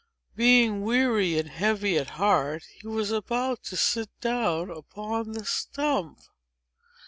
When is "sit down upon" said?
3.77-5.33